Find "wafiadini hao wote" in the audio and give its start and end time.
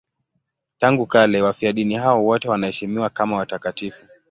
1.41-2.49